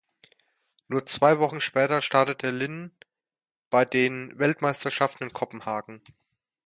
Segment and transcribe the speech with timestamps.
[0.87, 2.91] Nur zwei Wochen später startete Lin
[3.69, 6.01] bei den Weltmeisterschaften in Kopenhagen.